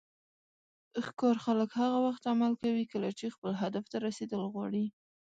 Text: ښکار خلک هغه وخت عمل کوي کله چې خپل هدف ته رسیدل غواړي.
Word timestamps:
ښکار 1.05 1.35
خلک 1.45 1.69
هغه 1.81 1.97
وخت 2.07 2.23
عمل 2.33 2.53
کوي 2.61 2.85
کله 2.91 3.09
چې 3.19 3.33
خپل 3.35 3.51
هدف 3.61 3.85
ته 3.91 3.97
رسیدل 4.07 4.41
غواړي. 4.53 4.85